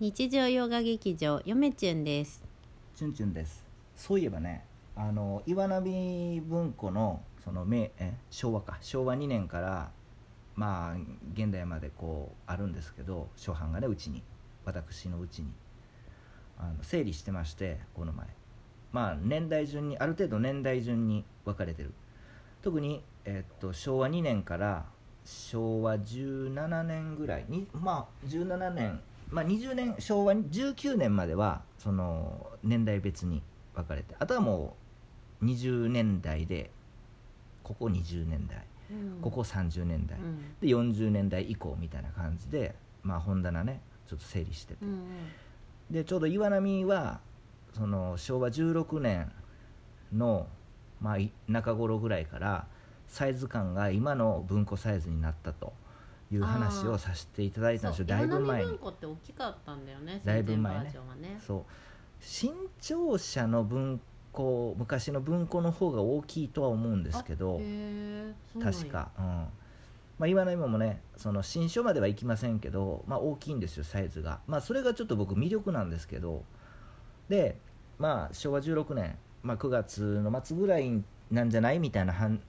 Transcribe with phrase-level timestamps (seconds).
[0.00, 2.42] 日常洋画劇場よめちゅんです。
[2.96, 3.64] チュンチュンです。
[3.94, 4.64] そういえばね
[4.96, 8.76] あの岩波文庫のその明え昭和か。
[8.80, 9.92] 昭和2年から
[10.56, 10.96] まあ
[11.32, 14.24] 現代までこうあるんですけど初版がねうちに。
[14.64, 15.52] 私のうちに。
[16.58, 18.26] あの整理してましてこの前。
[18.90, 21.92] まあ年代順にある程度年代順に分かれてる。
[22.62, 24.86] 特に、えっと昭和2年から
[25.24, 29.00] 昭和17年ぐらいにまあ17年
[29.30, 33.42] まあ20年昭和19年まではその年代別に
[33.74, 34.76] 分かれてあとはも
[35.42, 36.70] う20年代で
[37.62, 38.64] ここ20年代
[39.22, 40.38] ここ30年代、うん。
[40.60, 45.02] で40年代以降みたいな感じでまあ本棚ねちょっと整理してて、うん
[45.90, 47.20] でちょうど岩波は
[47.74, 49.30] その昭和16年
[50.14, 50.46] の、
[51.00, 52.66] まあ、い中頃ぐらいから
[53.06, 55.74] サイズ感が今の文庫サイズになったと
[56.32, 58.06] いう話をさせていただいたんですよ。
[58.06, 58.68] だいぶ前に。
[58.70, 60.92] 文庫って大きかったんだよねだいぶ前
[61.46, 61.62] そう。
[62.20, 64.00] 新潮社の文
[64.32, 67.60] 庫昔の文庫の方が大きいとは思うんですけど
[68.60, 69.24] 確か、うん。
[69.24, 69.48] ま
[70.20, 76.44] あ、岩波もねその新書まではいきませんけど、まあ、大きいんですよサイズが、まあ、それがちょっと僕魅力なんですけど。
[77.28, 77.58] で
[77.98, 81.78] まあ昭和16年、まあ、9月の末ぐらいなんじゃない？
[81.78, 82.42] みたいなはん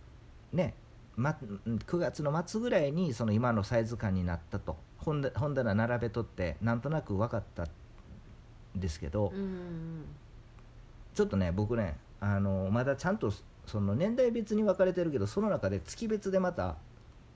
[0.52, 0.73] ね
[1.16, 4.77] ま、9月の末ぐらいにその今のサイズ感になったと。
[4.97, 7.67] 本棚並べとってなんとなく分かったん
[8.75, 10.05] ですけど、うんうん
[11.13, 13.31] ちょっとね僕ねあのまだちゃんと
[13.66, 16.75] その年代別に分かれてるけどその中で月別でまた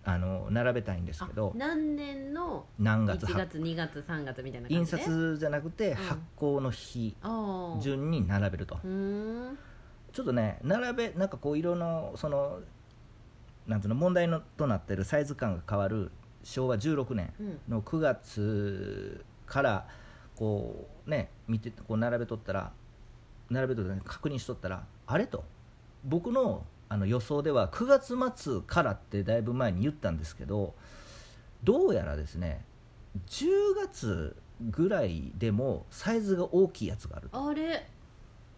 [0.04, 7.16] あの並べたいんですあけど何年の1何月は月2月3月みたいな感印刷じゃなくてん発行の日
[7.80, 9.58] 順に並べると、うーん。
[10.12, 12.60] ちょっとね並べなんかこう色のその
[13.70, 16.12] なんていうの問題のとなってるサイズ感が変わる
[16.44, 17.60] 昭和16年うん。
[17.70, 19.88] の9月から
[20.36, 22.72] こうね見てこう並べとったら
[23.50, 25.44] 並べとって、ね、確認しとったらあれと。
[26.04, 30.74] 僕のあの予想では9月末からってだいぶ前に言ったんですけど
[31.64, 32.66] どうやらですね
[33.28, 33.46] 10
[33.80, 34.36] 月
[34.72, 37.48] ぐらいでもサイズが大きいやつがあると。
[37.48, 37.86] あれ？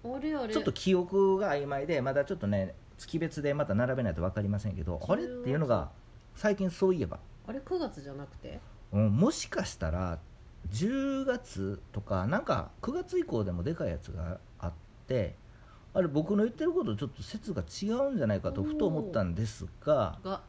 [0.04, 0.54] あれあれ。
[0.54, 5.90] ちょっと記憶が曖昧でまだちょっとね月別でまた並べないと分かりませんけどあれっていうのが
[6.36, 7.20] 最近そういえば。
[7.48, 8.60] あれ9月じゃなくて？
[8.94, 10.20] うん、もしかしたら
[10.70, 14.74] 10月とかなんか9月以降でもでかいやつがあっ
[15.08, 15.36] て
[15.94, 20.42] あれ僕の言ってることとちょっと説が違うんじゃないかとふと思ったんですがが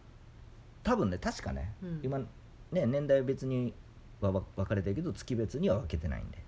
[0.82, 2.00] 多分ね確かね、うん。
[2.02, 3.72] 今ね年代別に
[4.20, 6.42] は分分かれてるけど月別には分けてないんで。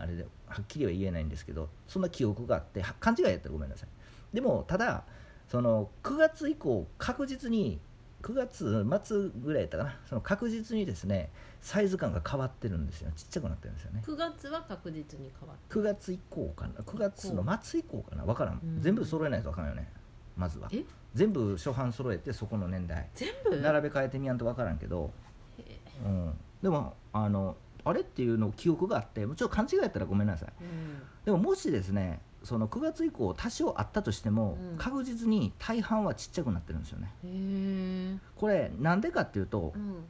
[0.00, 3.88] あれではっきりは言えないんですけどそんな記憶があっては勘違いやったらごめんなさい。
[4.32, 5.02] でもただ
[5.48, 7.80] その9月以降確実に
[8.22, 9.96] 9月末ぐらいやったかな。
[10.06, 13.10] その確実にですねサイズ感が変わってるんですよ。
[13.16, 14.02] ちっちゃくなってるんですよね。
[14.04, 16.72] 9月は確実に変わっ9月以降かな。
[16.82, 18.24] 9月の末以降かな。
[18.24, 18.82] 分からん、うん。
[18.82, 19.88] 全部揃えないと分からんよね。
[20.36, 20.68] まずは。
[20.72, 20.84] え？
[21.14, 23.08] 全部初版揃えてそこの年代。
[23.14, 23.56] 全部？
[23.56, 25.12] 並べ替えてみやんと分からんけど、
[25.58, 30.52] へうん、でもあのあれっていうの記憶があってもうちょっと勘違いやったらごめんなさい。
[30.60, 31.02] うん。
[31.24, 34.78] でももしですねその9月以降多少あったとしても、うん。
[34.78, 38.20] 確実に大半はちっちゃくなってるんですよね。
[38.36, 40.04] これなんでかっていうと、うん。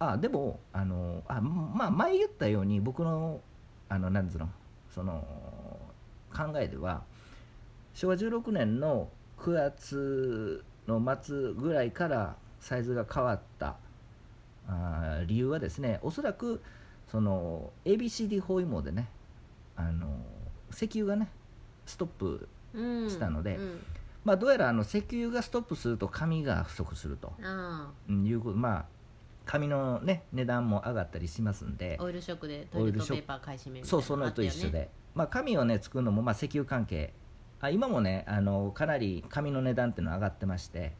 [0.00, 3.40] あでもあのあまあ前言ったように僕の
[3.88, 4.48] あのなんつうの
[4.94, 5.24] その
[6.32, 7.02] 考えでは
[7.94, 9.08] 昭和16年の
[9.38, 13.76] 9月の末ぐらいからサイズが変わった
[14.68, 16.60] あー理由はですねおそらく
[17.10, 19.08] その ABCD 包囲網でね
[19.76, 20.06] あの
[20.70, 21.28] 石油がね
[21.88, 23.10] ストップうん。
[23.10, 23.80] したのでうん。
[24.24, 26.08] まあどうやらあの石油がストップすると。
[26.08, 27.32] 紙が不足すると
[28.08, 28.84] いうことまあ
[29.44, 31.96] 紙のね値段も上がったりしますんで。
[31.98, 37.12] あオイルショックでトイレットペーパー買い占めみたいなそうそのと一緒で、まあ、紙をね作るのもまあ石油関係。
[37.60, 40.94] あ今もねあのかなり紙の値段っていうのは上がってまして。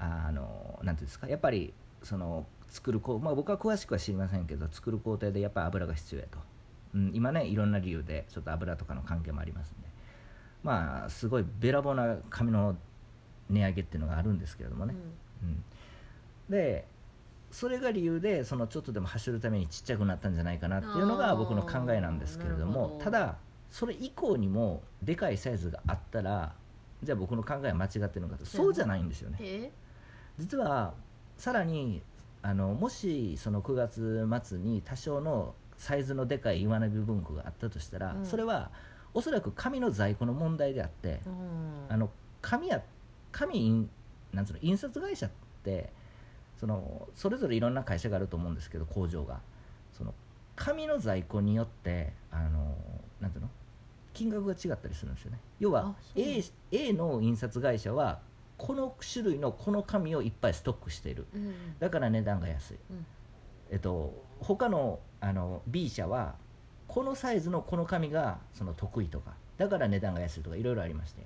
[0.00, 1.28] あのなんていうんですか。
[1.28, 6.38] やっぱりその作るこう、まあ、僕は詳しくは知りませんけど作る工程でやっぱり油が必要やと、
[6.94, 9.88] うん、今ねいろんな理由でちょっと油とかの関係もありますんで
[10.62, 12.76] まあすごいべらぼうな紙の
[13.48, 14.94] 値上げっていうのがあるんですけれどもね、
[15.42, 15.64] うん、
[16.48, 16.86] で
[17.50, 23.36] それが理由でそのちょっとでも走るためにちっちゃくなったんじゃないかなっていうのが僕の考えなんですけれどもただ
[23.70, 26.52] それ以降にもでかいサイズがあったら
[27.02, 29.38] じゃあ僕の考えは間違ってるのかとそうじゃないんですよね。
[29.40, 29.70] え
[30.38, 30.94] 実は
[31.38, 32.02] さらに
[32.42, 38.26] あのもしその9月末に多少のサイズのでかい岩波文庫があったとしたら、うん。
[38.26, 38.70] それは
[39.14, 41.86] おそらく紙の在庫の問題であって、うん。
[41.88, 42.10] あの
[42.42, 42.82] 紙や
[43.32, 43.90] 紙印
[44.32, 45.30] なんつうの印刷会社っ
[45.64, 45.92] て
[46.58, 49.40] そのそれぞれいろんな会社があると思うんですけど工場が。
[49.92, 50.14] その
[50.56, 52.76] 紙の在庫によってあの
[53.20, 53.50] なんていうの
[54.12, 55.38] 金額が違ったりするんですよね。
[55.58, 56.42] 要は A,
[56.72, 58.20] A の印刷会社は
[58.58, 61.26] この種類のこの紙をいっぱいストックしている。
[61.34, 61.78] うん。
[61.78, 63.06] だから値段が安い、うん。
[63.70, 66.36] えっと他のあの B 社は
[66.90, 71.24] このサイズのこの紙がその得意とかだから値段が安いとかいろいろありまして。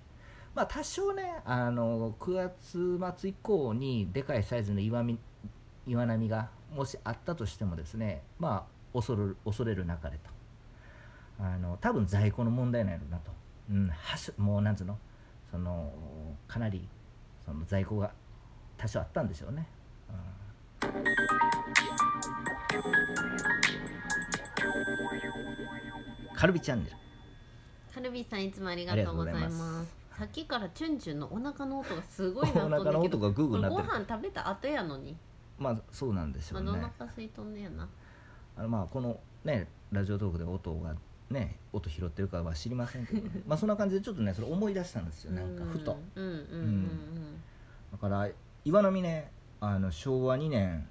[0.55, 5.19] まあ多少ねあの9月末以降にでかいサイズの岩み
[5.87, 10.31] 岩波がもしあったとしてもですねまあ恐る恐れるなかれと。
[11.41, 13.33] あの多分在庫の問題なんやろなと、
[13.71, 14.99] うん、はしもうなんつうの？
[15.51, 15.91] その
[16.47, 16.87] かなり
[17.45, 18.13] その在庫が
[18.77, 19.67] 多少あったんでしょうね、
[20.11, 20.13] う
[25.01, 25.04] ん。
[26.45, 26.97] カルビチャンネル
[27.95, 29.57] カルビさんいつもありがとうございます。
[30.19, 35.17] さっきからチュンチュンのお腹の音がすごいなと お思うんだけど腹の音がグーグーなってご飯食べた後やのに。
[35.59, 37.89] まあそうなんでしょまうね、だお腹空いとんねやな。
[38.59, 40.95] あのまあこのねラジオトークで音が
[41.31, 45.33] ね音拾ってるかは知りませんけど、ね、 まあそんな感じでちょっとねそれ思い出したんですよ。
[45.33, 45.99] なんかふと。
[46.15, 47.43] うんうんうんうん
[47.91, 48.29] だから
[48.67, 49.33] 岩波ね
[49.63, 50.87] あの昭和2年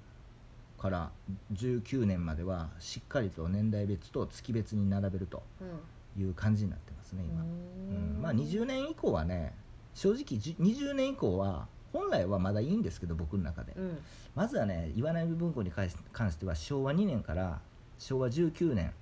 [0.84, 1.10] から
[1.54, 6.22] 19年まではしっかりと年代別と月別に並べるとうん。
[6.22, 8.18] いう感じになってますね今、ううん。
[8.18, 8.22] ん。
[8.22, 9.54] まあ20年以降はね
[9.94, 13.98] 正直じ20年以降は本来はまだいいんですけど僕の中で、うん。
[14.34, 17.60] まずはね岩波文庫に関しては昭和2年から
[17.98, 18.92] 昭和19年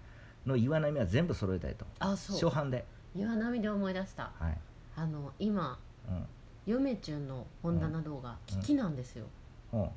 [0.47, 1.85] の岩波は全部揃えたいと。
[1.99, 2.37] あそう。
[2.37, 2.85] 初版で。
[3.17, 4.31] 岩波で思い出した。
[4.39, 4.59] はい、
[4.95, 6.27] あの今うん。
[6.65, 8.59] 嫁チュンの本棚動画うん。
[8.61, 9.25] 聞きなんですよ。
[9.25, 9.31] うん、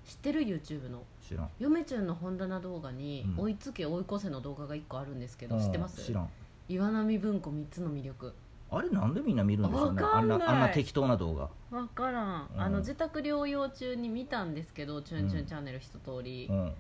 [0.06, 1.04] 知ってる？YouTube の。
[1.22, 1.50] 知らん。
[1.60, 3.44] 嫁チュンの本棚動画にうん。
[3.44, 5.62] 追いつけ追い越せの動画が1個あるんですけどうん。
[5.62, 6.04] 知ってます？
[6.04, 6.30] 知らん。
[6.70, 8.34] 岩波文庫3つの魅力。
[8.72, 10.02] あれなんでみんな見るんでしょうね。
[10.02, 10.38] わかんない。
[10.38, 11.50] あんなあんな適当な動画。
[11.70, 12.62] 分からん、うん。
[12.62, 16.48] あの自宅療養中に見たんですけど「チュンチュンチャンネル」一通り。
[16.50, 16.74] う、ん。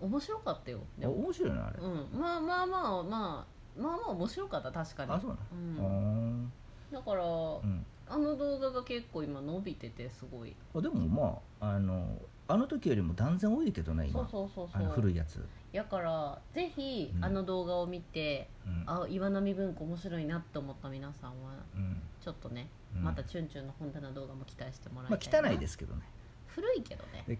[0.00, 0.78] 面白かったよ。
[0.98, 2.20] であも面白いなあれ、うん。
[2.20, 3.46] まあまあまあまあま
[3.78, 5.12] あまあ面白かった確かに。
[5.12, 6.52] あそうなうん。
[6.92, 7.26] だから、う
[7.66, 10.54] んあの動画が結構今伸びててすごい。
[10.74, 12.18] あでもまああの
[12.48, 14.82] あの時よりも断然多いけどねそう今そうそうそう。
[14.82, 17.24] あの古いやつ、だからぜひうん。
[17.24, 18.84] あの動画を見て、うん。
[18.86, 21.96] あ岩波文庫面白いなって思った皆さんはうん。
[22.20, 23.04] ちょっとね、うん。
[23.04, 26.02] またチュンチュンの本棚動画も期待してもらいまたいな、あ汚いですけどね。
[26.48, 27.24] 古いけどね。
[27.28, 27.38] で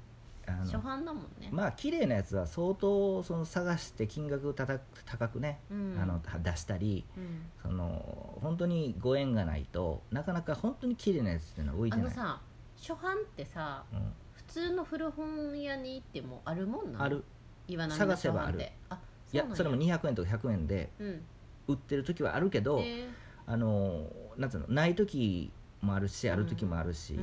[0.54, 5.98] あの初版だもんね、まあ綺麗なやつは相当その探して金額たた高くね、うん。
[6.00, 7.42] あの出したりうん。
[7.62, 12.06] その本当にご縁がないとなかなか本当に綺麗なやつっていうのは置いてない。
[12.06, 12.40] あのさ
[12.76, 14.12] 初版ってさうん。
[14.34, 17.04] 普通の古本屋に行ってもあるもんなの？
[17.04, 17.24] ある。
[17.68, 18.66] 岩波の探せばある。
[18.88, 18.98] あ
[19.32, 21.22] いやそれも200円とか100円でうん。
[21.68, 23.08] 売ってる時はあるけど、え
[23.46, 24.04] あの
[24.36, 25.52] なんつうのない時
[25.82, 27.16] もあるしある時もあるし、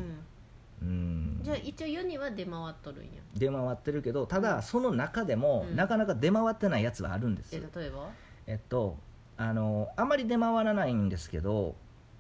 [1.58, 3.12] 一応世には出回っとるんや。
[3.36, 5.76] 出回ってるけどただその中でも、うん。
[5.76, 7.56] なかなか出回ってないやつはあるんです。
[7.56, 8.10] え例えば？
[8.48, 8.98] えっと
[9.38, 11.76] あのあまり出回らないんですけど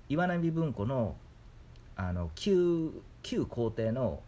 [0.10, 1.16] 岩波文庫の
[1.95, 2.92] あの旧
[3.24, 4.22] 旧皇帝の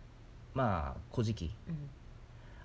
[0.53, 1.51] まあ古事記。
[1.67, 1.89] うん。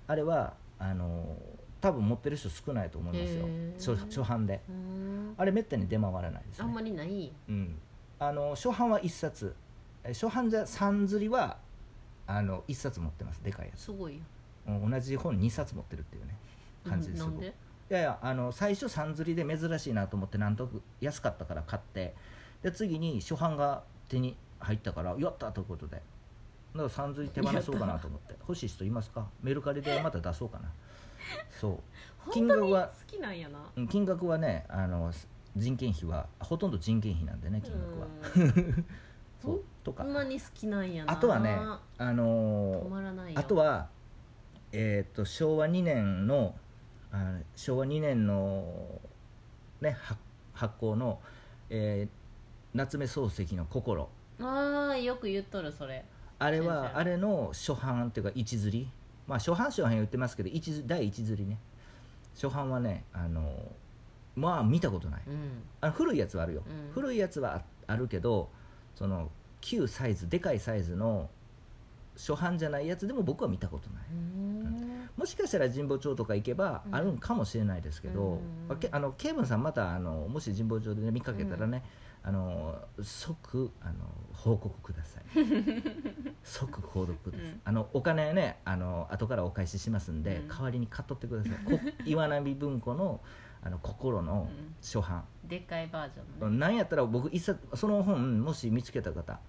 [0.07, 1.37] あれはあの
[1.81, 3.45] 多分持ってる人少ないと思いますよ。
[3.45, 3.95] へー。
[3.95, 4.61] 初初版で。
[4.67, 5.35] うーん。
[5.37, 6.63] あれめったに出回らないですね。
[6.63, 7.31] あんまりない？
[7.47, 7.75] うん、
[8.19, 9.53] あの初版は1冊。
[10.03, 11.57] え初版じゃ3釣りは
[12.27, 13.81] あの1冊持ってますでかいやつ。
[13.81, 14.21] すごいよ。
[14.67, 16.35] うん同じ本2冊持ってるっていうね
[16.87, 17.47] 感じですうんなんで？
[17.47, 22.15] いやいやあの最初3釣りで珍しいなと思ってなんとなく安かったから買って
[22.63, 26.01] で次に初版が手に入ったからやったということで。
[26.75, 28.35] だから3釣り手放そうかなと思って。
[28.41, 29.27] 欲しい人いますか？
[29.41, 30.69] メルカリでまた出そうかな。
[31.61, 31.79] そ
[32.27, 32.31] う。
[32.33, 33.59] 金額はきなんやな。
[33.75, 35.13] うん金額はねあの
[35.55, 38.07] 人件費はほとんど人件費なんでね金額は。
[38.35, 38.85] うん
[39.45, 40.03] そうとか。
[40.23, 41.13] に好きなんやな。
[41.13, 41.57] あとはね
[41.97, 43.39] あの止まらないよ。
[43.39, 43.89] あとは、
[44.71, 46.55] えー、と昭和2年の
[47.11, 49.01] あ昭和2年の、
[49.81, 50.19] ね、発
[50.53, 51.19] 発行の、
[51.69, 52.25] えー
[52.75, 54.09] 夏目漱石の「心。
[54.41, 56.03] ああよく言っとるそれ」
[56.37, 58.89] あれはあれの初版っていうか一釣り。
[59.27, 61.57] まあ初版初版言ってますけど一釣第一釣りね。
[62.33, 63.71] 初版はねあの
[64.35, 65.21] まあ見たことない。
[65.25, 65.63] うん。
[65.79, 66.91] あの古いやつはあるよ、うん。
[66.91, 68.49] 古いやつはああるけど
[68.95, 69.29] その
[69.61, 71.29] 旧サイズでかいサイズの
[72.15, 74.03] 初版じゃないやつでも僕は見たことない。
[75.17, 76.95] もしかしたら神保町とか行けばうん。
[76.95, 78.39] あるんかもしれないですけど、うん。
[78.67, 81.83] まあのケイブンさんまたあのもし神保町で、ね、見かけたらね、
[82.23, 83.93] あの即あの
[84.33, 85.23] 報告ください。
[86.43, 87.61] 即報告ください、うん。
[87.63, 90.47] あのお金ねあの後からお返ししますんで、うん。
[90.47, 91.53] 代わりに買っとってください。
[91.65, 93.21] こ 岩波文庫の
[93.65, 94.47] あの心の
[94.79, 96.57] 初版、でっかいバージョンね。
[96.59, 99.39] なんやったら僕一冊その本もし見つけた方、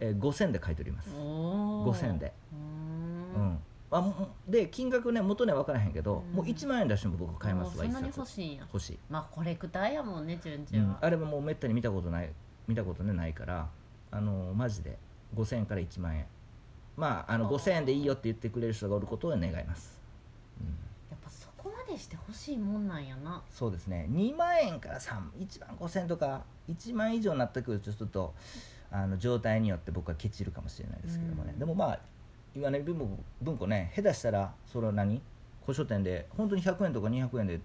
[0.00, 1.14] えー、5000で買い取ります。
[1.16, 1.90] おー。
[1.92, 3.42] 5000で、ううん。
[3.42, 3.58] ーん。
[3.92, 6.36] あもうで金額ね元値は分からへんけど、うん。
[6.36, 8.32] もう1万円出しても僕買いますわそんなに欲冊。
[8.32, 8.62] しいんや。
[8.62, 11.06] 欲しい、まあコレクターやもんねチュンチュンは、うん。
[11.06, 12.30] あれはもうめったに見たことない
[12.66, 13.68] 見たことねないから
[14.10, 14.98] あのマジで
[15.36, 16.26] 5000円から1万円。
[16.96, 19.98] まああのはあ5000円でいいよって言ってくれる人がおることを願います、
[20.60, 20.66] うん、
[21.10, 21.48] やっぱそ
[21.90, 23.42] でして欲しいもんなんやな。
[23.50, 24.06] そうですね。
[24.10, 28.34] 2万円から3 1万5000円とか1万以上になってくるとちょっと
[28.90, 31.58] あの状態によって僕はケチるかもしれないですけどもね、うん。
[31.58, 31.98] でもまあ
[32.54, 33.08] 岩根文庫
[33.42, 35.20] 文庫ね下手したらそれは何？
[35.64, 37.60] 古書店で本当に100円とか200円で、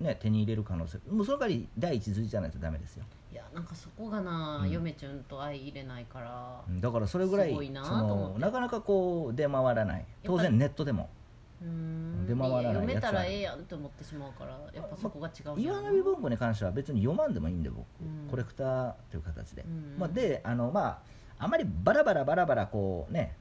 [0.00, 0.98] ね、手に入れる可能性。
[1.10, 3.04] もうその代わり第一釣りじゃないとダメですよ。
[3.30, 4.70] いやなんかそこがな、うん。
[4.70, 6.80] 嫁ちゃんと相入れないからうん。
[6.80, 10.04] だからそれぐらいなかなかこう出回らない。
[10.22, 11.10] 当然ネットでも
[11.60, 18.30] 出回らないやつは読めたらええやんって思ってしまうからやっぱそこが違うんや岩な波文庫に関しては別に読まんでもいいんで僕、うん。
[18.30, 19.96] コレクターという形で、うん。
[19.98, 23.34] まあ、であのまああまりバラバラバラバラこうね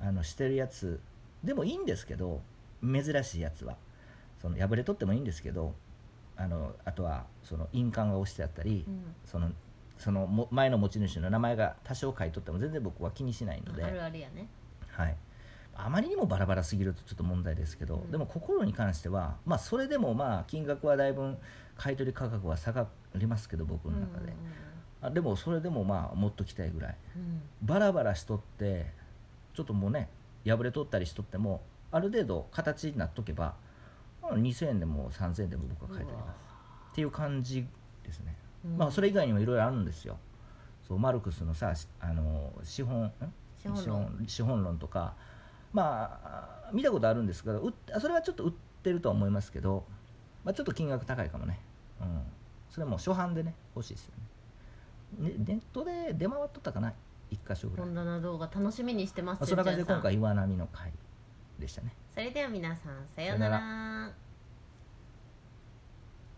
[0.00, 1.00] あのしてるやつ
[1.42, 2.40] でもいいんですけど
[2.82, 3.76] 珍しいやつは。
[4.40, 5.74] その破れとってもいいんですけど
[6.36, 9.14] あのあとはその印鑑が押してあったり、うん。
[9.24, 9.50] その
[9.98, 14.46] そのも前の持ち主の名前が多少書いとっても全然僕は気にしないので、あるあるやね。
[14.90, 15.16] はい、
[15.78, 18.10] あまりにもバラバラすぎるとちょっと問題ですけど、うん。
[18.10, 21.36] でも心に関しては、まあ、それでもまあ金額はだいぶ
[21.76, 24.32] 買い取り価格は下がりますけど僕の中で、
[25.02, 26.96] あでもそれでもまあ持っときたいぐらい。
[27.16, 27.42] うん。
[27.62, 28.86] バラバラしとって
[29.54, 30.08] ちょっともうね
[30.46, 33.54] 破れとったりしとってもある程度形になっとけば
[34.22, 36.36] まあ2000円でも3000円でも僕は買い取ります。
[36.92, 37.66] っていう感じ
[38.02, 38.76] ですね、うん。
[38.78, 40.18] まあそれ以外にもいろいろあるんですよ。
[40.86, 43.12] そうマルクスのさしあの資本ん？
[43.58, 44.24] 資本論。
[44.28, 45.14] 資本論とか
[45.76, 48.52] まあ見たことあるんですけどそれはちょっと売っ
[48.82, 49.84] てるとは思いますけど、
[50.42, 51.60] まあ、ちょっと金額高いかもね、
[52.00, 52.22] うん、
[52.70, 54.12] それも初版でね欲しいですよ
[55.20, 55.30] ね。
[55.30, 56.94] ねネットで出回っとったかな？
[57.30, 60.92] 一箇所ぐらい、本棚動画楽しみにしてますまあ、そんな感じで今回岩波の回
[61.58, 61.92] でしたね。
[62.14, 64.10] それでは皆さんさようなら